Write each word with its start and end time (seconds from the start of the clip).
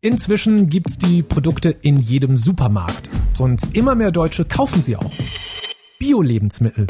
Inzwischen 0.00 0.68
gibt's 0.68 0.96
die 0.96 1.24
Produkte 1.24 1.70
in 1.70 1.96
jedem 1.96 2.36
Supermarkt. 2.36 3.10
Und 3.40 3.74
immer 3.74 3.96
mehr 3.96 4.12
Deutsche 4.12 4.44
kaufen 4.44 4.80
sie 4.80 4.94
auch. 4.94 5.12
Bio-Lebensmittel. 5.98 6.86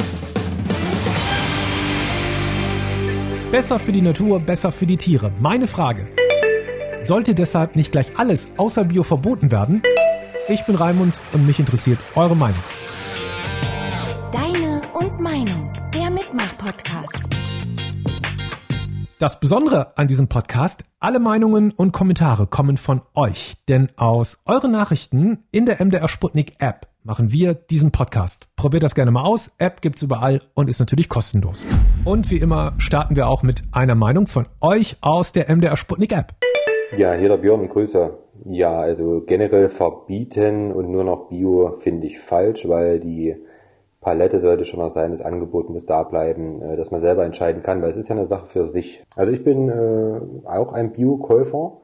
Besser 3.51 3.79
für 3.79 3.93
die 3.93 4.03
Natur, 4.03 4.41
besser 4.41 4.73
für 4.73 4.85
die 4.85 4.99
Tiere. 4.99 5.33
Meine 5.41 5.67
Frage. 5.67 6.07
Sollte 7.01 7.35
deshalb 7.35 7.77
nicht 7.77 7.93
gleich 7.93 8.19
alles 8.19 8.51
außer 8.59 8.85
Bio 8.85 9.03
verboten 9.05 9.51
werden? 9.51 9.83
Ich 10.49 10.67
bin 10.67 10.75
Raimund 10.75 11.19
und 11.33 11.47
mich 11.47 11.59
interessiert 11.59 11.99
eure 12.15 12.37
Meinung. 12.37 12.63
Deine 14.33 14.83
und 14.93 15.19
Meinung. 15.19 15.73
Der 15.95 16.11
Mitmach-Podcast. 16.11 17.38
Das 19.19 19.41
Besondere 19.41 19.99
an 19.99 20.07
diesem 20.07 20.29
Podcast, 20.29 20.85
alle 21.01 21.19
Meinungen 21.19 21.73
und 21.73 21.91
Kommentare 21.91 22.47
kommen 22.47 22.77
von 22.77 23.03
euch, 23.17 23.55
denn 23.69 23.89
aus 23.97 24.43
euren 24.47 24.71
Nachrichten 24.71 25.41
in 25.51 25.67
der 25.67 25.85
MDR 25.85 26.07
Sputnik 26.07 26.53
App 26.61 26.87
machen 27.03 27.33
wir 27.33 27.55
diesen 27.55 27.91
Podcast. 27.91 28.47
Probiert 28.55 28.85
das 28.85 28.95
gerne 28.95 29.11
mal 29.11 29.25
aus. 29.25 29.51
App 29.59 29.81
gibt's 29.81 30.03
überall 30.03 30.43
und 30.55 30.71
ist 30.71 30.79
natürlich 30.79 31.09
kostenlos. 31.09 31.67
Und 32.05 32.31
wie 32.31 32.37
immer 32.37 32.75
starten 32.79 33.17
wir 33.17 33.27
auch 33.27 33.43
mit 33.43 33.65
einer 33.73 33.97
Meinung 33.97 34.29
von 34.29 34.47
euch 34.61 34.99
aus 35.01 35.33
der 35.33 35.53
MDR 35.53 35.77
Sputnik 35.77 36.13
App. 36.13 36.35
Ja, 36.97 37.15
hier 37.15 37.29
der 37.29 37.39
Björn, 37.39 37.69
Grüße. 37.69 38.17
Ja, 38.45 38.79
also 38.79 39.25
generell 39.27 39.69
verbieten 39.69 40.71
und 40.71 40.93
nur 40.93 41.03
noch 41.03 41.29
Bio 41.29 41.77
finde 41.81 42.07
ich 42.07 42.21
falsch, 42.21 42.69
weil 42.69 43.01
die 43.01 43.35
Palette 44.01 44.41
sollte 44.41 44.65
schon 44.65 44.81
noch 44.81 44.93
sein, 44.93 45.11
das 45.11 45.23
Angebot 45.23 45.71
muss 45.71 45.85
da 45.85 46.03
bleiben, 46.03 46.63
äh, 46.63 46.77
dass 46.77 46.91
man 46.91 47.01
selber 47.01 47.25
entscheiden 47.25 47.63
kann, 47.63 47.83
weil 47.83 47.91
es 47.91 47.97
ist 47.97 48.09
ja 48.09 48.17
eine 48.17 48.29
Sache 48.29 48.47
für 48.47 48.67
sich. 48.67 49.05
Also 49.17 49.33
ich 49.33 49.43
bin 49.43 49.69
äh, 49.69 50.49
auch 50.49 50.73
ein 50.73 50.93
Bio-Käufer. 50.93 51.79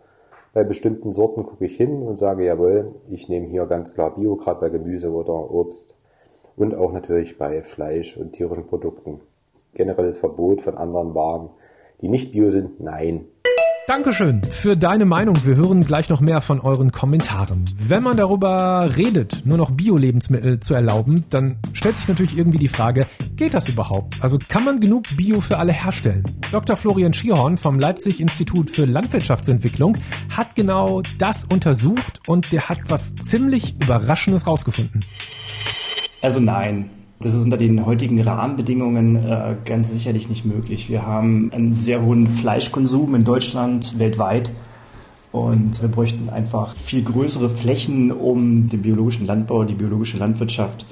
Bei 0.52 0.62
bestimmten 0.62 1.12
Sorten 1.12 1.44
gucke 1.44 1.64
ich 1.64 1.76
hin 1.76 2.02
und 2.02 2.16
sage, 2.16 2.44
jawohl, 2.44 2.94
ich 3.10 3.28
nehme 3.28 3.48
hier 3.48 3.66
ganz 3.66 3.92
klar 3.92 4.14
Bio, 4.14 4.36
gerade 4.36 4.60
bei 4.60 4.68
Gemüse 4.68 5.10
oder 5.10 5.50
Obst 5.50 5.96
und 6.56 6.76
auch 6.76 6.92
natürlich 6.92 7.38
bei 7.38 7.62
Fleisch 7.62 8.16
und 8.16 8.32
tierischen 8.32 8.66
Produkten. 8.66 9.20
Generelles 9.74 10.18
Verbot 10.18 10.62
von 10.62 10.76
anderen 10.76 11.14
Waren, 11.16 11.50
die 12.00 12.08
nicht 12.08 12.30
Bio 12.30 12.50
sind, 12.50 12.80
nein. 12.80 13.26
Dankeschön 13.86 14.42
für 14.42 14.78
deine 14.78 15.04
Meinung. 15.04 15.36
Wir 15.44 15.56
hören 15.56 15.84
gleich 15.84 16.08
noch 16.08 16.22
mehr 16.22 16.40
von 16.40 16.58
euren 16.58 16.90
Kommentaren. 16.90 17.66
Wenn 17.76 18.02
man 18.02 18.16
darüber 18.16 18.96
redet, 18.96 19.42
nur 19.44 19.58
noch 19.58 19.72
Bio-Lebensmittel 19.72 20.58
zu 20.58 20.72
erlauben, 20.72 21.24
dann 21.28 21.58
stellt 21.74 21.96
sich 21.96 22.08
natürlich 22.08 22.38
irgendwie 22.38 22.56
die 22.56 22.68
Frage, 22.68 23.06
geht 23.36 23.52
das 23.52 23.68
überhaupt? 23.68 24.22
Also 24.22 24.38
kann 24.48 24.64
man 24.64 24.80
genug 24.80 25.14
Bio 25.18 25.42
für 25.42 25.58
alle 25.58 25.72
herstellen? 25.72 26.40
Dr. 26.50 26.76
Florian 26.76 27.12
Schierhorn 27.12 27.58
vom 27.58 27.78
Leipzig 27.78 28.20
Institut 28.20 28.70
für 28.70 28.86
Landwirtschaftsentwicklung 28.86 29.98
hat 30.34 30.54
genau 30.54 31.02
das 31.18 31.44
untersucht 31.44 32.20
und 32.26 32.52
der 32.52 32.70
hat 32.70 32.78
was 32.88 33.14
ziemlich 33.16 33.74
Überraschendes 33.82 34.46
rausgefunden. 34.46 35.04
Also 36.22 36.40
nein, 36.40 36.88
das 37.24 37.34
ist 37.34 37.44
unter 37.44 37.56
den 37.56 37.86
heutigen 37.86 38.20
Rahmenbedingungen 38.20 39.16
äh, 39.16 39.56
ganz 39.64 39.90
sicherlich 39.90 40.28
nicht 40.28 40.44
möglich. 40.44 40.90
Wir 40.90 41.06
haben 41.06 41.50
einen 41.52 41.78
sehr 41.78 42.02
hohen 42.02 42.26
Fleischkonsum 42.26 43.14
in 43.14 43.24
Deutschland, 43.24 43.98
weltweit. 43.98 44.52
Und 45.32 45.80
wir 45.80 45.88
bräuchten 45.88 46.28
einfach 46.28 46.76
viel 46.76 47.02
größere 47.02 47.48
Flächen, 47.48 48.12
um 48.12 48.66
den 48.66 48.82
biologischen 48.82 49.26
Landbau, 49.26 49.64
die 49.64 49.74
biologische 49.74 50.18
Landwirtschaft, 50.18 50.86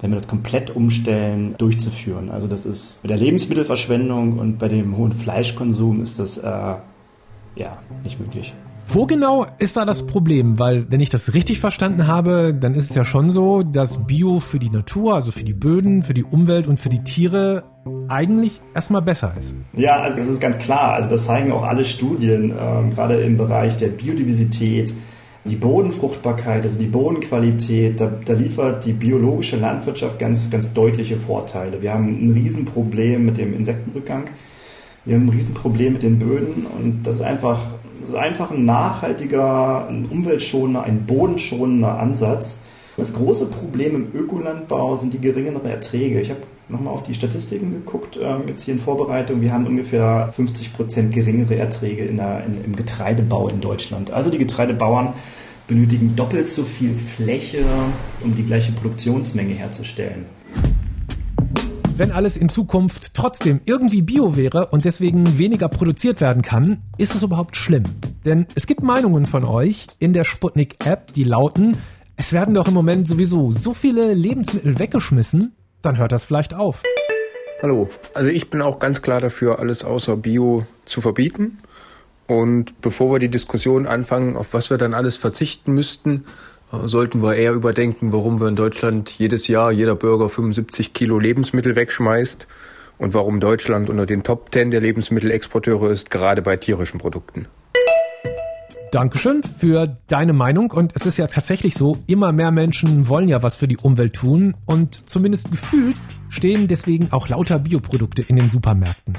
wenn 0.00 0.10
wir 0.10 0.16
das 0.16 0.26
komplett 0.26 0.74
umstellen, 0.74 1.54
durchzuführen. 1.58 2.30
Also 2.30 2.48
das 2.48 2.66
ist 2.66 3.02
bei 3.02 3.08
der 3.08 3.18
Lebensmittelverschwendung 3.18 4.38
und 4.38 4.58
bei 4.58 4.68
dem 4.68 4.96
hohen 4.96 5.12
Fleischkonsum 5.12 6.00
ist 6.00 6.18
das 6.18 6.38
äh, 6.38 6.48
ja 6.48 7.78
nicht 8.02 8.18
möglich. 8.18 8.54
Wo 8.88 9.06
genau 9.06 9.46
ist 9.58 9.76
da 9.76 9.84
das 9.84 10.06
Problem? 10.06 10.58
Weil, 10.58 10.86
wenn 10.90 11.00
ich 11.00 11.10
das 11.10 11.34
richtig 11.34 11.58
verstanden 11.58 12.06
habe, 12.06 12.54
dann 12.58 12.74
ist 12.74 12.90
es 12.90 12.94
ja 12.94 13.04
schon 13.04 13.30
so, 13.30 13.62
dass 13.62 14.06
Bio 14.06 14.38
für 14.38 14.58
die 14.58 14.70
Natur, 14.70 15.14
also 15.14 15.32
für 15.32 15.44
die 15.44 15.54
Böden, 15.54 16.02
für 16.02 16.14
die 16.14 16.22
Umwelt 16.24 16.68
und 16.68 16.78
für 16.78 16.88
die 16.88 17.02
Tiere 17.02 17.64
eigentlich 18.08 18.60
erstmal 18.74 19.02
besser 19.02 19.34
ist. 19.38 19.56
Ja, 19.74 20.00
also 20.00 20.18
das 20.18 20.28
ist 20.28 20.40
ganz 20.40 20.58
klar. 20.58 20.94
Also 20.94 21.10
das 21.10 21.24
zeigen 21.24 21.50
auch 21.52 21.64
alle 21.64 21.84
Studien, 21.84 22.50
äh, 22.50 22.94
gerade 22.94 23.16
im 23.16 23.36
Bereich 23.36 23.76
der 23.76 23.88
Biodiversität, 23.88 24.94
die 25.46 25.56
Bodenfruchtbarkeit, 25.56 26.62
also 26.62 26.78
die 26.78 26.86
Bodenqualität, 26.86 28.00
da, 28.00 28.10
da, 28.24 28.32
liefert 28.32 28.84
die 28.84 28.92
biologische 28.92 29.56
Landwirtschaft 29.56 30.18
ganz, 30.18 30.50
ganz 30.50 30.72
deutliche 30.72 31.16
Vorteile. 31.16 31.82
Wir 31.82 31.92
haben 31.92 32.08
ein 32.08 32.32
Riesenproblem 32.32 33.24
mit 33.24 33.36
dem 33.36 33.54
Insektenrückgang. 33.54 34.24
Wir 35.04 35.16
haben 35.16 35.26
ein 35.26 35.30
Riesenproblem 35.30 35.94
mit 35.94 36.02
den 36.02 36.18
Böden 36.18 36.66
und 36.66 37.06
das 37.06 37.16
ist 37.16 37.22
einfach 37.22 37.60
das 38.06 38.14
ist 38.14 38.20
einfach 38.20 38.52
ein 38.52 38.64
nachhaltiger, 38.64 39.88
ein 39.88 40.06
umweltschonender, 40.06 40.84
ein 40.84 41.06
bodenschonender 41.06 41.98
Ansatz. 41.98 42.60
Das 42.96 43.12
große 43.12 43.46
Problem 43.46 43.96
im 43.96 44.14
Ökolandbau 44.14 44.94
sind 44.94 45.12
die 45.12 45.20
geringeren 45.20 45.66
Erträge. 45.66 46.20
Ich 46.20 46.30
habe 46.30 46.42
nochmal 46.68 46.94
auf 46.94 47.02
die 47.02 47.14
Statistiken 47.14 47.72
geguckt, 47.72 48.16
ähm, 48.22 48.42
jetzt 48.46 48.62
hier 48.62 48.74
in 48.74 48.80
Vorbereitung. 48.80 49.40
Wir 49.40 49.52
haben 49.52 49.66
ungefähr 49.66 50.30
50 50.30 50.72
Prozent 50.72 51.14
geringere 51.14 51.56
Erträge 51.56 52.04
in 52.04 52.18
der, 52.18 52.44
in, 52.44 52.64
im 52.64 52.76
Getreidebau 52.76 53.48
in 53.48 53.60
Deutschland. 53.60 54.12
Also 54.12 54.30
die 54.30 54.38
Getreidebauern 54.38 55.12
benötigen 55.66 56.14
doppelt 56.14 56.48
so 56.48 56.62
viel 56.62 56.94
Fläche, 56.94 57.64
um 58.22 58.36
die 58.36 58.44
gleiche 58.44 58.70
Produktionsmenge 58.70 59.54
herzustellen 59.54 60.26
wenn 61.98 62.12
alles 62.12 62.36
in 62.36 62.50
Zukunft 62.50 63.14
trotzdem 63.14 63.60
irgendwie 63.64 64.02
bio 64.02 64.36
wäre 64.36 64.66
und 64.66 64.84
deswegen 64.84 65.38
weniger 65.38 65.68
produziert 65.68 66.20
werden 66.20 66.42
kann, 66.42 66.82
ist 66.98 67.14
es 67.14 67.22
überhaupt 67.22 67.56
schlimm? 67.56 67.84
Denn 68.24 68.46
es 68.54 68.66
gibt 68.66 68.82
Meinungen 68.82 69.24
von 69.24 69.44
euch 69.44 69.86
in 69.98 70.12
der 70.12 70.24
Sputnik-App, 70.24 71.14
die 71.14 71.24
lauten, 71.24 71.76
es 72.16 72.32
werden 72.32 72.54
doch 72.54 72.68
im 72.68 72.74
Moment 72.74 73.08
sowieso 73.08 73.50
so 73.50 73.72
viele 73.72 74.12
Lebensmittel 74.12 74.78
weggeschmissen, 74.78 75.54
dann 75.80 75.96
hört 75.96 76.12
das 76.12 76.26
vielleicht 76.26 76.52
auf. 76.52 76.82
Hallo, 77.62 77.88
also 78.12 78.28
ich 78.28 78.50
bin 78.50 78.60
auch 78.60 78.78
ganz 78.78 79.00
klar 79.00 79.20
dafür, 79.20 79.58
alles 79.58 79.82
außer 79.82 80.18
Bio 80.18 80.66
zu 80.84 81.00
verbieten. 81.00 81.58
Und 82.26 82.80
bevor 82.80 83.12
wir 83.12 83.20
die 83.20 83.30
Diskussion 83.30 83.86
anfangen, 83.86 84.36
auf 84.36 84.52
was 84.52 84.68
wir 84.68 84.76
dann 84.76 84.92
alles 84.92 85.16
verzichten 85.16 85.72
müssten, 85.72 86.24
sollten 86.70 87.22
wir 87.22 87.34
eher 87.34 87.52
überdenken, 87.52 88.12
warum 88.12 88.40
wir 88.40 88.48
in 88.48 88.56
Deutschland 88.56 89.10
jedes 89.10 89.48
Jahr 89.48 89.70
jeder 89.70 89.94
Bürger 89.94 90.28
75 90.28 90.92
Kilo 90.92 91.18
Lebensmittel 91.18 91.76
wegschmeißt 91.76 92.46
und 92.98 93.14
warum 93.14 93.40
Deutschland 93.40 93.90
unter 93.90 94.06
den 94.06 94.22
Top 94.22 94.52
10 94.52 94.70
der 94.70 94.80
Lebensmittelexporteure 94.80 95.90
ist, 95.90 96.10
gerade 96.10 96.42
bei 96.42 96.56
tierischen 96.56 96.98
Produkten. 96.98 97.46
Dankeschön 98.92 99.42
für 99.42 99.98
deine 100.06 100.32
Meinung. 100.32 100.70
Und 100.70 100.94
es 100.94 101.06
ist 101.06 101.18
ja 101.18 101.26
tatsächlich 101.26 101.74
so, 101.74 101.98
immer 102.06 102.32
mehr 102.32 102.50
Menschen 102.50 103.08
wollen 103.08 103.28
ja 103.28 103.42
was 103.42 103.56
für 103.56 103.68
die 103.68 103.76
Umwelt 103.76 104.14
tun. 104.14 104.54
Und 104.64 105.08
zumindest 105.08 105.50
gefühlt 105.50 105.96
stehen 106.28 106.66
deswegen 106.66 107.12
auch 107.12 107.28
lauter 107.28 107.58
Bioprodukte 107.58 108.22
in 108.22 108.36
den 108.36 108.48
Supermärkten. 108.48 109.14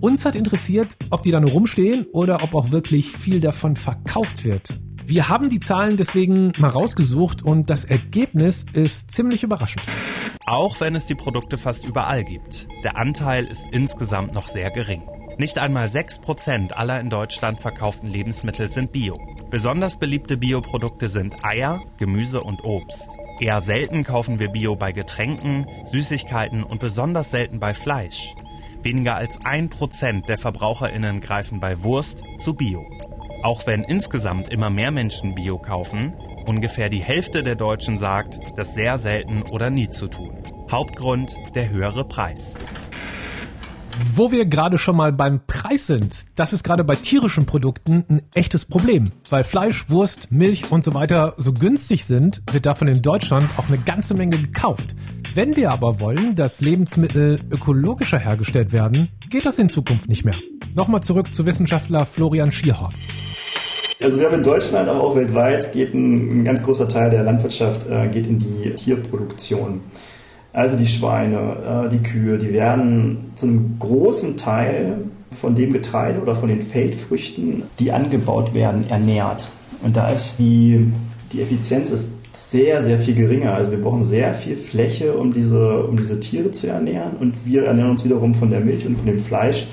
Uns 0.00 0.24
hat 0.24 0.34
interessiert, 0.34 0.96
ob 1.10 1.22
die 1.22 1.30
da 1.30 1.40
nur 1.40 1.50
rumstehen 1.50 2.06
oder 2.12 2.42
ob 2.42 2.54
auch 2.54 2.70
wirklich 2.70 3.10
viel 3.10 3.40
davon 3.40 3.76
verkauft 3.76 4.44
wird. 4.44 4.78
Wir 5.08 5.28
haben 5.28 5.50
die 5.50 5.60
Zahlen 5.60 5.96
deswegen 5.96 6.52
mal 6.58 6.66
rausgesucht 6.66 7.40
und 7.40 7.70
das 7.70 7.84
Ergebnis 7.84 8.66
ist 8.72 9.12
ziemlich 9.12 9.44
überraschend. 9.44 9.84
Auch 10.46 10.80
wenn 10.80 10.96
es 10.96 11.06
die 11.06 11.14
Produkte 11.14 11.58
fast 11.58 11.84
überall 11.84 12.24
gibt, 12.24 12.66
der 12.82 12.96
Anteil 12.96 13.44
ist 13.44 13.66
insgesamt 13.70 14.34
noch 14.34 14.48
sehr 14.48 14.72
gering. 14.72 15.02
Nicht 15.38 15.58
einmal 15.58 15.86
6% 15.86 16.72
aller 16.72 16.98
in 16.98 17.08
Deutschland 17.08 17.60
verkauften 17.60 18.08
Lebensmittel 18.10 18.68
sind 18.68 18.90
Bio. 18.90 19.16
Besonders 19.48 19.96
beliebte 19.96 20.36
Bioprodukte 20.36 21.08
sind 21.08 21.44
Eier, 21.44 21.80
Gemüse 21.98 22.42
und 22.42 22.64
Obst. 22.64 23.08
Eher 23.38 23.60
selten 23.60 24.02
kaufen 24.02 24.40
wir 24.40 24.48
Bio 24.48 24.74
bei 24.74 24.90
Getränken, 24.90 25.68
Süßigkeiten 25.92 26.64
und 26.64 26.80
besonders 26.80 27.30
selten 27.30 27.60
bei 27.60 27.74
Fleisch. 27.74 28.34
Weniger 28.82 29.14
als 29.14 29.40
1% 29.40 30.26
der 30.26 30.38
Verbraucherinnen 30.38 31.20
greifen 31.20 31.60
bei 31.60 31.84
Wurst 31.84 32.22
zu 32.38 32.54
Bio. 32.54 32.84
Auch 33.42 33.66
wenn 33.66 33.84
insgesamt 33.84 34.48
immer 34.48 34.70
mehr 34.70 34.90
Menschen 34.90 35.34
Bio 35.34 35.58
kaufen, 35.58 36.12
ungefähr 36.46 36.88
die 36.88 37.02
Hälfte 37.02 37.42
der 37.42 37.54
Deutschen 37.54 37.98
sagt, 37.98 38.40
das 38.56 38.74
sehr 38.74 38.98
selten 38.98 39.42
oder 39.42 39.70
nie 39.70 39.88
zu 39.90 40.08
tun. 40.08 40.44
Hauptgrund 40.70 41.34
der 41.54 41.68
höhere 41.70 42.04
Preis. 42.04 42.54
Wo 43.98 44.30
wir 44.30 44.44
gerade 44.44 44.76
schon 44.76 44.96
mal 44.96 45.12
beim 45.12 45.40
Preis 45.46 45.86
sind, 45.86 46.38
das 46.38 46.52
ist 46.52 46.64
gerade 46.64 46.84
bei 46.84 46.96
tierischen 46.96 47.46
Produkten 47.46 48.04
ein 48.08 48.22
echtes 48.34 48.66
Problem. 48.66 49.12
Weil 49.30 49.42
Fleisch, 49.42 49.88
Wurst, 49.88 50.30
Milch 50.30 50.70
und 50.70 50.84
so 50.84 50.92
weiter 50.92 51.34
so 51.38 51.52
günstig 51.52 52.04
sind, 52.04 52.42
wird 52.50 52.66
davon 52.66 52.88
in 52.88 53.00
Deutschland 53.00 53.48
auch 53.56 53.68
eine 53.68 53.78
ganze 53.78 54.14
Menge 54.14 54.38
gekauft. 54.38 54.94
Wenn 55.36 55.54
wir 55.54 55.70
aber 55.70 56.00
wollen, 56.00 56.34
dass 56.34 56.62
Lebensmittel 56.62 57.40
ökologischer 57.50 58.18
hergestellt 58.18 58.72
werden, 58.72 59.10
geht 59.28 59.44
das 59.44 59.58
in 59.58 59.68
Zukunft 59.68 60.08
nicht 60.08 60.24
mehr. 60.24 60.34
Nochmal 60.74 61.02
zurück 61.02 61.34
zu 61.34 61.44
Wissenschaftler 61.44 62.06
Florian 62.06 62.50
Schierhorn. 62.50 62.94
Also 64.02 64.18
wir 64.18 64.28
haben 64.28 64.36
in 64.36 64.42
Deutschland, 64.42 64.88
aber 64.88 65.02
auch 65.02 65.14
weltweit 65.14 65.74
geht 65.74 65.92
ein, 65.92 66.40
ein 66.40 66.44
ganz 66.46 66.62
großer 66.62 66.88
Teil 66.88 67.10
der 67.10 67.22
Landwirtschaft 67.22 67.86
äh, 67.86 68.08
geht 68.08 68.26
in 68.26 68.38
die 68.38 68.70
Tierproduktion. 68.70 69.82
Also 70.54 70.78
die 70.78 70.86
Schweine, 70.86 71.84
äh, 71.84 71.88
die 71.90 72.02
Kühe, 72.02 72.38
die 72.38 72.54
werden 72.54 73.32
zu 73.36 73.44
einem 73.44 73.76
großen 73.78 74.38
Teil 74.38 75.00
von 75.38 75.54
dem 75.54 75.70
Getreide 75.70 76.18
oder 76.18 76.34
von 76.34 76.48
den 76.48 76.62
Feldfrüchten, 76.62 77.64
die 77.78 77.92
angebaut 77.92 78.54
werden, 78.54 78.88
ernährt. 78.88 79.50
Und 79.82 79.98
da 79.98 80.08
ist 80.08 80.38
die, 80.38 80.90
die 81.30 81.42
Effizienz 81.42 81.90
ist 81.90 82.12
sehr, 82.36 82.82
sehr 82.82 82.98
viel 82.98 83.14
geringer. 83.14 83.54
Also 83.54 83.70
wir 83.70 83.80
brauchen 83.80 84.02
sehr 84.02 84.34
viel 84.34 84.56
Fläche, 84.56 85.14
um 85.14 85.32
diese, 85.32 85.84
um 85.84 85.96
diese 85.96 86.20
Tiere 86.20 86.50
zu 86.50 86.68
ernähren. 86.68 87.16
Und 87.18 87.34
wir 87.44 87.64
ernähren 87.64 87.90
uns 87.90 88.04
wiederum 88.04 88.34
von 88.34 88.50
der 88.50 88.60
Milch 88.60 88.86
und 88.86 88.96
von 88.96 89.06
dem 89.06 89.18
Fleisch. 89.18 89.66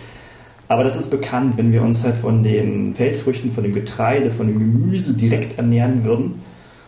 Aber 0.70 0.84
das 0.84 0.98
ist 0.98 1.12
bekannt, 1.12 1.58
wenn 1.58 1.72
wir 1.72 1.84
uns 1.84 2.04
halt 2.04 2.16
von 2.16 2.42
den 2.42 2.96
Feldfrüchten, 2.96 3.52
von 3.52 3.64
dem 3.64 3.74
Getreide, 3.74 4.32
von 4.32 4.48
dem 4.48 4.60
Gemüse 4.60 5.14
direkt 5.14 5.58
ernähren 5.58 6.06
würden, 6.06 6.42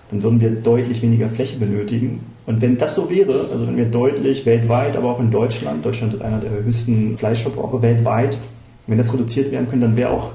dann 0.10 0.24
würden 0.24 0.40
wir 0.40 0.52
deutlich 0.52 1.02
weniger 1.02 1.30
Fläche 1.30 1.58
benötigen. 1.58 2.22
Und 2.46 2.62
wenn 2.62 2.78
das 2.78 2.96
so 2.96 3.10
wäre, 3.10 3.50
also 3.52 3.68
wenn 3.68 3.76
wir 3.76 3.86
deutlich 3.86 4.46
weltweit, 4.46 4.96
aber 4.96 5.10
auch 5.10 5.20
in 5.20 5.30
Deutschland, 5.30 5.86
Deutschland 5.86 6.14
hat 6.14 6.22
einer 6.22 6.40
der 6.40 6.52
höchsten 6.52 7.18
Fleischverbraucher 7.18 7.82
weltweit, 7.82 8.38
wenn 8.88 8.98
das 8.98 9.14
reduziert 9.14 9.52
werden 9.52 9.68
könnte, 9.68 9.88
dann 9.88 9.98
wäre 9.98 10.12
auch, 10.12 10.32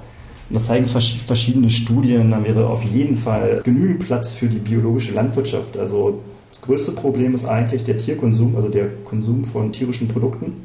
das 0.50 0.64
zeigen 0.64 0.86
verschiedene 0.86 1.70
Studien, 1.70 2.30
dann 2.30 2.44
wäre 2.44 2.66
auf 2.66 2.82
jeden 2.82 3.16
Fall 3.16 3.60
genügend 3.64 4.00
Platz 4.00 4.32
für 4.32 4.46
die 4.46 4.58
biologische 4.58 5.12
Landwirtschaft. 5.12 5.78
Also 5.78 6.20
das 6.50 6.60
größte 6.62 6.92
Problem 6.92 7.34
ist 7.34 7.44
eigentlich 7.44 7.84
der 7.84 7.96
Tierkonsum, 7.96 8.56
also 8.56 8.68
der 8.68 8.88
Konsum 9.04 9.44
von 9.44 9.72
tierischen 9.72 10.08
Produkten. 10.08 10.64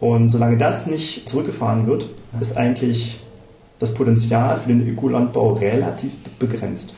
Und 0.00 0.30
solange 0.30 0.58
das 0.58 0.86
nicht 0.86 1.28
zurückgefahren 1.28 1.86
wird, 1.86 2.08
ist 2.40 2.56
eigentlich 2.56 3.18
das 3.78 3.94
Potenzial 3.94 4.56
für 4.58 4.68
den 4.68 4.86
Ökolandbau 4.86 5.54
relativ 5.54 6.12
begrenzt. 6.38 6.94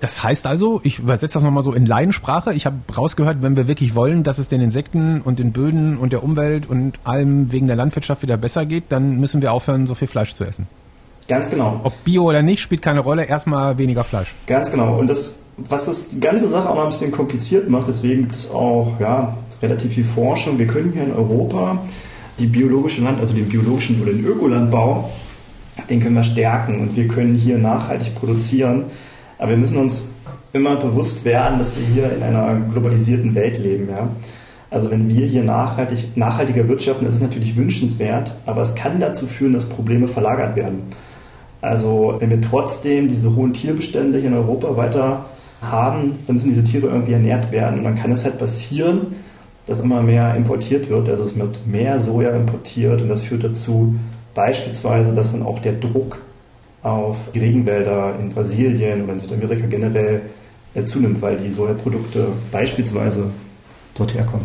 Das 0.00 0.22
heißt 0.22 0.46
also, 0.46 0.80
ich 0.82 0.98
übersetze 0.98 1.34
das 1.34 1.42
nochmal 1.42 1.62
so 1.62 1.72
in 1.72 1.86
Laiensprache. 1.86 2.52
Ich 2.52 2.66
habe 2.66 2.76
rausgehört, 2.96 3.38
wenn 3.40 3.56
wir 3.56 3.68
wirklich 3.68 3.94
wollen, 3.94 4.22
dass 4.22 4.38
es 4.38 4.48
den 4.48 4.60
Insekten 4.60 5.20
und 5.20 5.38
den 5.38 5.52
Böden 5.52 5.96
und 5.96 6.12
der 6.12 6.22
Umwelt 6.22 6.68
und 6.68 6.98
allem 7.04 7.52
wegen 7.52 7.66
der 7.66 7.76
Landwirtschaft 7.76 8.22
wieder 8.22 8.36
besser 8.36 8.66
geht, 8.66 8.84
dann 8.90 9.18
müssen 9.18 9.40
wir 9.40 9.52
aufhören, 9.52 9.86
so 9.86 9.94
viel 9.94 10.08
Fleisch 10.08 10.34
zu 10.34 10.44
essen. 10.44 10.66
Ganz 11.28 11.50
genau. 11.50 11.80
Ob 11.82 12.04
Bio 12.04 12.24
oder 12.24 12.42
nicht, 12.42 12.60
spielt 12.60 12.82
keine 12.82 13.00
Rolle. 13.00 13.24
Erstmal 13.24 13.78
weniger 13.78 14.04
Fleisch. 14.04 14.34
Ganz 14.46 14.70
genau. 14.70 14.98
Und 14.98 15.08
das, 15.08 15.40
was 15.56 15.86
das 15.86 16.10
die 16.10 16.20
ganze 16.20 16.48
Sache 16.48 16.68
auch 16.68 16.76
noch 16.76 16.84
ein 16.84 16.90
bisschen 16.90 17.12
kompliziert 17.12 17.68
macht, 17.68 17.88
deswegen 17.88 18.22
gibt 18.22 18.36
es 18.36 18.50
auch 18.50 19.00
ja, 19.00 19.36
relativ 19.62 19.94
viel 19.94 20.04
Forschung. 20.04 20.58
Wir 20.58 20.66
können 20.66 20.92
hier 20.92 21.04
in 21.04 21.12
Europa 21.12 21.78
die 22.38 22.46
biologische 22.46 23.02
Land, 23.02 23.20
also 23.20 23.32
den 23.32 23.48
biologischen 23.48 24.02
oder 24.02 24.12
den 24.12 24.24
Ökolandbau, 24.24 25.08
den 25.88 26.00
können 26.00 26.16
wir 26.16 26.24
stärken 26.24 26.80
und 26.80 26.96
wir 26.96 27.08
können 27.08 27.34
hier 27.34 27.58
nachhaltig 27.58 28.14
produzieren 28.16 28.86
aber 29.38 29.50
wir 29.50 29.58
müssen 29.58 29.78
uns 29.78 30.10
immer 30.52 30.76
bewusst 30.76 31.24
werden, 31.24 31.58
dass 31.58 31.76
wir 31.76 31.84
hier 31.84 32.16
in 32.16 32.22
einer 32.22 32.54
globalisierten 32.72 33.34
Welt 33.34 33.58
leben. 33.58 33.88
Ja? 33.90 34.08
Also 34.70 34.90
wenn 34.90 35.08
wir 35.08 35.26
hier 35.26 35.42
nachhaltig, 35.42 36.16
nachhaltiger 36.16 36.68
wirtschaften, 36.68 37.04
das 37.04 37.16
ist 37.16 37.22
natürlich 37.22 37.56
wünschenswert, 37.56 38.32
aber 38.46 38.62
es 38.62 38.74
kann 38.74 39.00
dazu 39.00 39.26
führen, 39.26 39.52
dass 39.52 39.66
Probleme 39.66 40.08
verlagert 40.08 40.56
werden. 40.56 40.82
Also 41.64 42.16
wenn 42.18 42.28
wir 42.28 42.42
trotzdem 42.42 43.08
diese 43.08 43.34
hohen 43.34 43.54
Tierbestände 43.54 44.18
hier 44.18 44.28
in 44.28 44.36
Europa 44.36 44.76
weiter 44.76 45.24
haben, 45.62 46.18
dann 46.26 46.36
müssen 46.36 46.50
diese 46.50 46.62
Tiere 46.62 46.88
irgendwie 46.88 47.14
ernährt 47.14 47.52
werden. 47.52 47.78
Und 47.78 47.84
dann 47.84 47.94
kann 47.94 48.12
es 48.12 48.26
halt 48.26 48.38
passieren, 48.38 49.14
dass 49.66 49.80
immer 49.80 50.02
mehr 50.02 50.34
importiert 50.34 50.90
wird. 50.90 51.08
Also 51.08 51.24
es 51.24 51.38
wird 51.38 51.66
mehr 51.66 51.98
Soja 52.00 52.36
importiert 52.36 53.00
und 53.00 53.08
das 53.08 53.22
führt 53.22 53.44
dazu 53.44 53.94
beispielsweise, 54.34 55.14
dass 55.14 55.32
dann 55.32 55.42
auch 55.42 55.58
der 55.58 55.72
Druck 55.72 56.18
auf 56.82 57.30
die 57.32 57.38
Regenwälder 57.38 58.14
in 58.20 58.28
Brasilien 58.28 59.02
oder 59.02 59.14
in 59.14 59.20
Südamerika 59.20 59.66
generell 59.66 60.20
äh, 60.74 60.84
zunimmt, 60.84 61.22
weil 61.22 61.38
die 61.38 61.50
Sojaprodukte 61.50 62.26
beispielsweise 62.52 63.30
dort 63.96 64.12
herkommen. 64.12 64.44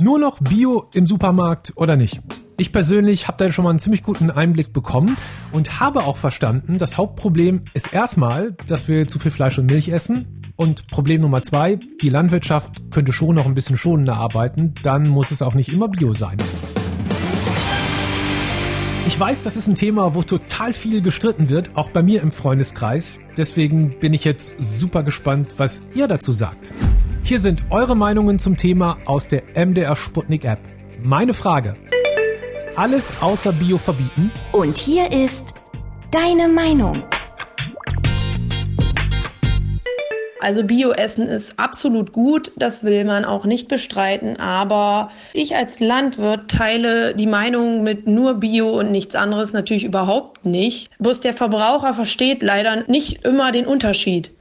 Nur 0.00 0.20
noch 0.20 0.38
Bio 0.38 0.84
im 0.94 1.06
Supermarkt 1.06 1.72
oder 1.74 1.96
nicht? 1.96 2.20
Ich 2.56 2.70
persönlich 2.70 3.26
habe 3.26 3.44
da 3.44 3.52
schon 3.52 3.64
mal 3.64 3.70
einen 3.70 3.80
ziemlich 3.80 4.04
guten 4.04 4.30
Einblick 4.30 4.72
bekommen 4.72 5.16
und 5.50 5.80
habe 5.80 6.04
auch 6.04 6.16
verstanden, 6.16 6.78
das 6.78 6.96
Hauptproblem 6.98 7.62
ist 7.74 7.92
erstmal, 7.92 8.52
dass 8.68 8.86
wir 8.86 9.08
zu 9.08 9.18
viel 9.18 9.32
Fleisch 9.32 9.58
und 9.58 9.66
Milch 9.66 9.88
essen. 9.88 10.40
Und 10.54 10.86
Problem 10.86 11.20
Nummer 11.20 11.42
zwei, 11.42 11.80
die 12.00 12.10
Landwirtschaft 12.10 12.92
könnte 12.92 13.12
schon 13.12 13.34
noch 13.34 13.46
ein 13.46 13.54
bisschen 13.54 13.76
schonender 13.76 14.14
arbeiten, 14.14 14.74
dann 14.84 15.08
muss 15.08 15.32
es 15.32 15.42
auch 15.42 15.54
nicht 15.54 15.72
immer 15.72 15.88
Bio 15.88 16.12
sein. 16.14 16.36
Ich 19.08 19.18
weiß, 19.18 19.42
das 19.42 19.56
ist 19.56 19.66
ein 19.66 19.74
Thema, 19.74 20.14
wo 20.14 20.22
total 20.22 20.72
viel 20.72 21.02
gestritten 21.02 21.48
wird, 21.48 21.72
auch 21.74 21.90
bei 21.90 22.04
mir 22.04 22.22
im 22.22 22.30
Freundeskreis. 22.30 23.18
Deswegen 23.36 23.98
bin 23.98 24.14
ich 24.14 24.24
jetzt 24.24 24.54
super 24.60 25.02
gespannt, 25.02 25.54
was 25.56 25.82
ihr 25.92 26.06
dazu 26.06 26.32
sagt. 26.32 26.72
Hier 27.24 27.40
sind 27.40 27.64
eure 27.70 27.96
Meinungen 27.96 28.38
zum 28.38 28.56
Thema 28.56 28.98
aus 29.06 29.26
der 29.26 29.42
MDR 29.56 29.96
Sputnik 29.96 30.44
App. 30.44 30.60
Meine 31.02 31.34
Frage. 31.34 31.74
Alles 32.76 33.12
außer 33.20 33.52
Bio 33.52 33.78
verbieten? 33.78 34.32
Und 34.50 34.78
hier 34.78 35.12
ist 35.12 35.54
deine 36.10 36.48
Meinung. 36.48 37.04
Also 40.40 40.64
Bioessen 40.64 41.28
ist 41.28 41.56
absolut 41.56 42.12
gut, 42.12 42.50
das 42.56 42.82
will 42.82 43.04
man 43.04 43.24
auch 43.24 43.44
nicht 43.44 43.68
bestreiten, 43.68 44.38
aber 44.40 45.10
ich 45.34 45.54
als 45.54 45.78
Landwirt 45.78 46.50
teile 46.50 47.14
die 47.14 47.28
Meinung 47.28 47.84
mit 47.84 48.08
nur 48.08 48.34
Bio 48.34 48.80
und 48.80 48.90
nichts 48.90 49.14
anderes 49.14 49.52
natürlich 49.52 49.84
überhaupt 49.84 50.44
nicht. 50.44 50.90
Bloß 50.98 51.20
der 51.20 51.32
Verbraucher 51.32 51.94
versteht 51.94 52.42
leider 52.42 52.82
nicht 52.88 53.24
immer 53.24 53.52
den 53.52 53.66
Unterschied. 53.66 54.32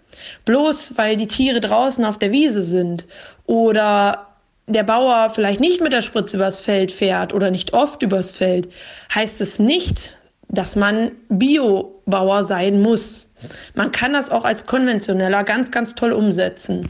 Bloß 0.46 0.98
weil 0.98 1.18
die 1.18 1.28
Tiere 1.28 1.62
draußen 1.62 2.04
auf 2.04 2.18
der 2.18 2.32
Wiese 2.32 2.64
sind 2.64 3.06
oder 3.46 4.33
der 4.68 4.84
Bauer 4.84 5.30
vielleicht 5.30 5.60
nicht 5.60 5.82
mit 5.82 5.94
der 5.94 6.02
Spritze 6.02 6.38
übers 6.38 6.60
Feld 6.60 6.92
fährt 6.92 7.34
oder 7.34 7.52
nicht 7.52 7.74
oft 7.74 8.02
übers 8.02 8.32
Feld, 8.32 8.72
heißt 9.14 9.42
es 9.42 9.60
nicht, 9.60 10.16
dass 10.48 10.76
man 10.76 11.12
Biobauer 11.30 12.44
sein 12.44 12.82
muss. 12.82 13.28
Man 13.76 13.92
kann 13.92 14.14
das 14.14 14.30
auch 14.30 14.46
als 14.46 14.66
konventioneller 14.66 15.44
ganz, 15.44 15.72
ganz 15.72 15.96
toll 15.96 16.14
umsetzen. 16.14 16.88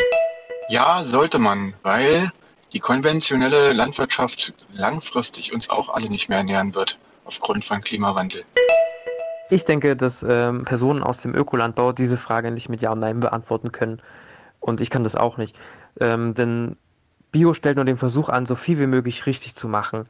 Ja, 0.69 1.03
sollte 1.03 1.39
man, 1.39 1.73
weil 1.81 2.31
die 2.73 2.79
konventionelle 2.79 3.73
Landwirtschaft 3.73 4.53
langfristig 4.73 5.53
uns 5.53 5.69
auch 5.69 5.89
alle 5.93 6.09
nicht 6.09 6.29
mehr 6.29 6.39
ernähren 6.39 6.75
wird, 6.75 6.97
aufgrund 7.25 7.65
von 7.65 7.81
Klimawandel. 7.81 8.43
Ich 9.49 9.65
denke, 9.65 9.95
dass 9.95 10.23
ähm, 10.23 10.65
Personen 10.65 11.03
aus 11.03 11.21
dem 11.21 11.35
Ökolandbau 11.35 11.91
diese 11.91 12.17
Frage 12.17 12.51
nicht 12.51 12.69
mit 12.69 12.81
Ja 12.81 12.91
und 12.91 12.99
Nein 12.99 13.19
beantworten 13.19 13.71
können. 13.71 14.01
Und 14.59 14.81
ich 14.81 14.89
kann 14.89 15.03
das 15.03 15.15
auch 15.15 15.37
nicht. 15.37 15.55
Ähm, 15.99 16.33
denn 16.33 16.77
Bio 17.33 17.53
stellt 17.53 17.75
nur 17.75 17.85
den 17.85 17.97
Versuch 17.97 18.29
an, 18.29 18.45
so 18.45 18.55
viel 18.55 18.79
wie 18.79 18.87
möglich 18.87 19.25
richtig 19.25 19.55
zu 19.55 19.67
machen. 19.67 20.05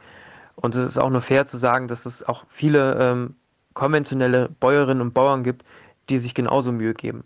Und 0.56 0.75
es 0.75 0.86
ist 0.86 0.98
auch 1.00 1.10
nur 1.10 1.22
fair 1.22 1.46
zu 1.46 1.58
sagen, 1.58 1.88
dass 1.88 2.06
es 2.06 2.22
auch 2.22 2.44
viele 2.50 3.00
ähm, 3.00 3.36
konventionelle 3.74 4.50
Bäuerinnen 4.50 5.02
und 5.02 5.14
Bauern 5.14 5.44
gibt, 5.44 5.64
die 6.10 6.18
sich 6.20 6.36
genauso 6.36 6.72
Mühe 6.72 6.94
geben. 6.94 7.24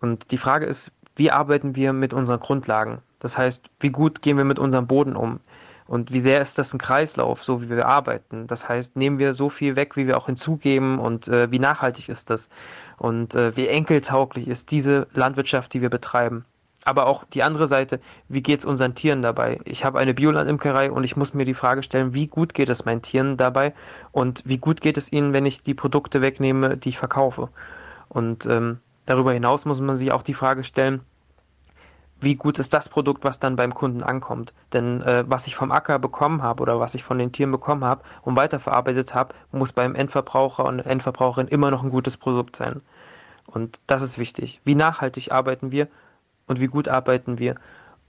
Und 0.00 0.32
die 0.32 0.38
Frage 0.38 0.66
ist, 0.66 0.90
wie 1.16 1.30
arbeiten 1.30 1.76
wir 1.76 1.92
mit 1.92 2.14
unseren 2.14 2.40
Grundlagen? 2.40 3.02
Das 3.18 3.36
heißt, 3.36 3.68
wie 3.78 3.90
gut 3.90 4.22
gehen 4.22 4.38
wir 4.38 4.44
mit 4.44 4.58
unserem 4.58 4.86
Boden 4.86 5.14
um? 5.14 5.40
Und 5.86 6.12
wie 6.12 6.20
sehr 6.20 6.40
ist 6.40 6.56
das 6.56 6.72
ein 6.72 6.78
Kreislauf, 6.78 7.44
so 7.44 7.60
wie 7.60 7.68
wir 7.68 7.86
arbeiten? 7.86 8.46
Das 8.46 8.68
heißt, 8.68 8.96
nehmen 8.96 9.18
wir 9.18 9.34
so 9.34 9.50
viel 9.50 9.76
weg, 9.76 9.96
wie 9.96 10.06
wir 10.06 10.16
auch 10.16 10.26
hinzugeben 10.26 10.98
und 10.98 11.28
äh, 11.28 11.50
wie 11.50 11.58
nachhaltig 11.58 12.08
ist 12.08 12.30
das? 12.30 12.48
Und 12.96 13.34
äh, 13.34 13.54
wie 13.56 13.68
enkeltauglich 13.68 14.48
ist 14.48 14.70
diese 14.70 15.08
Landwirtschaft, 15.12 15.74
die 15.74 15.82
wir 15.82 15.90
betreiben? 15.90 16.46
Aber 16.84 17.06
auch 17.06 17.24
die 17.24 17.42
andere 17.42 17.68
Seite, 17.68 18.00
wie 18.28 18.42
geht 18.42 18.60
es 18.60 18.64
unseren 18.64 18.94
Tieren 18.94 19.22
dabei? 19.22 19.60
Ich 19.64 19.84
habe 19.84 19.98
eine 19.98 20.14
Biolandimkerei 20.14 20.90
und 20.90 21.04
ich 21.04 21.16
muss 21.16 21.34
mir 21.34 21.44
die 21.44 21.54
Frage 21.54 21.82
stellen, 21.82 22.14
wie 22.14 22.26
gut 22.26 22.54
geht 22.54 22.70
es 22.70 22.84
meinen 22.84 23.02
Tieren 23.02 23.36
dabei 23.36 23.74
und 24.12 24.42
wie 24.46 24.58
gut 24.58 24.80
geht 24.80 24.96
es 24.96 25.12
ihnen, 25.12 25.32
wenn 25.32 25.46
ich 25.46 25.62
die 25.62 25.74
Produkte 25.74 26.22
wegnehme, 26.22 26.76
die 26.76 26.90
ich 26.90 26.98
verkaufe? 26.98 27.48
Und 28.08 28.46
ähm, 28.46 28.78
darüber 29.06 29.32
hinaus 29.32 29.64
muss 29.64 29.80
man 29.80 29.98
sich 29.98 30.12
auch 30.12 30.22
die 30.22 30.34
Frage 30.34 30.64
stellen, 30.64 31.02
wie 32.22 32.36
gut 32.36 32.58
ist 32.58 32.74
das 32.74 32.88
Produkt, 32.88 33.24
was 33.24 33.40
dann 33.40 33.56
beim 33.56 33.72
Kunden 33.74 34.02
ankommt? 34.02 34.52
Denn 34.72 35.00
äh, 35.02 35.24
was 35.26 35.46
ich 35.46 35.56
vom 35.56 35.72
Acker 35.72 35.98
bekommen 35.98 36.42
habe 36.42 36.62
oder 36.62 36.78
was 36.78 36.94
ich 36.94 37.02
von 37.02 37.18
den 37.18 37.32
Tieren 37.32 37.50
bekommen 37.50 37.84
habe 37.84 38.02
und 38.22 38.36
weiterverarbeitet 38.36 39.14
habe, 39.14 39.34
muss 39.52 39.72
beim 39.72 39.94
Endverbraucher 39.94 40.64
und 40.64 40.80
Endverbraucherin 40.80 41.48
immer 41.48 41.70
noch 41.70 41.82
ein 41.82 41.90
gutes 41.90 42.18
Produkt 42.18 42.56
sein. 42.56 42.82
Und 43.46 43.80
das 43.86 44.02
ist 44.02 44.18
wichtig. 44.18 44.60
Wie 44.64 44.74
nachhaltig 44.74 45.32
arbeiten 45.32 45.72
wir 45.72 45.88
und 46.50 46.60
wie 46.60 46.66
gut 46.66 46.88
arbeiten 46.88 47.38
wir 47.38 47.54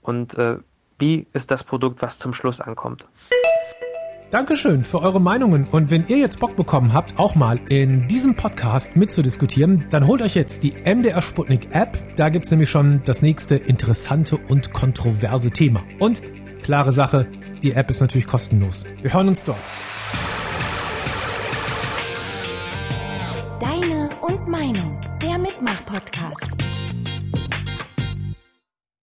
und 0.02 0.36
äh, 0.36 0.56
wie 0.98 1.26
ist 1.32 1.50
das 1.52 1.62
Produkt, 1.64 2.02
was 2.02 2.18
zum 2.18 2.34
Schluss 2.34 2.60
ankommt. 2.60 3.06
Dankeschön 4.30 4.82
für 4.82 5.00
eure 5.00 5.20
Meinungen. 5.20 5.68
Und 5.70 5.90
wenn 5.90 6.06
ihr 6.06 6.16
jetzt 6.16 6.40
Bock 6.40 6.56
bekommen 6.56 6.92
habt, 6.92 7.18
auch 7.18 7.34
mal 7.34 7.60
in 7.68 8.08
diesem 8.08 8.34
Podcast 8.34 8.96
mitzudiskutieren, 8.96 9.86
dann 9.90 10.06
holt 10.06 10.22
euch 10.22 10.34
jetzt 10.34 10.64
die 10.64 10.72
MDR 10.72 11.22
Sputnik 11.22 11.74
App. 11.74 12.02
Da 12.16 12.30
gibt 12.30 12.46
es 12.46 12.50
nämlich 12.50 12.70
schon 12.70 13.02
das 13.04 13.22
nächste 13.22 13.56
interessante 13.56 14.38
und 14.38 14.72
kontroverse 14.72 15.50
Thema. 15.50 15.84
Und 16.00 16.22
klare 16.62 16.92
Sache, 16.92 17.28
die 17.62 17.72
App 17.72 17.90
ist 17.90 18.00
natürlich 18.00 18.26
kostenlos. 18.26 18.84
Wir 19.02 19.12
hören 19.12 19.28
uns 19.28 19.44
dort. 19.44 19.58